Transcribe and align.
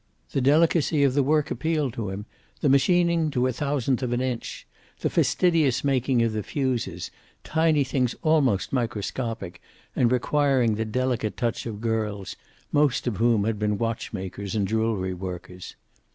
The 0.31 0.41
delicacy 0.41 1.03
of 1.03 1.13
the 1.13 1.21
work 1.21 1.51
appealed 1.51 1.93
to 1.93 2.09
him, 2.09 2.25
the 2.61 2.69
machining 2.69 3.29
to 3.29 3.45
a 3.45 3.53
thousandth 3.53 4.01
of 4.01 4.13
an 4.13 4.19
inch, 4.19 4.65
the 5.01 5.11
fastidious 5.11 5.83
making 5.83 6.23
of 6.23 6.33
the 6.33 6.41
fuses, 6.41 7.11
tiny 7.43 7.83
things 7.83 8.15
almost 8.23 8.73
microscopic, 8.73 9.61
and 9.95 10.11
requiring 10.11 10.73
the 10.73 10.85
delicate 10.85 11.37
touch 11.37 11.67
of 11.67 11.81
girls, 11.81 12.35
most 12.71 13.05
of 13.05 13.17
whom 13.17 13.43
had 13.43 13.59
been 13.59 13.77
watchmakers 13.77 14.55
and 14.55 14.67
jewelry 14.67 15.13
workers. 15.13 15.75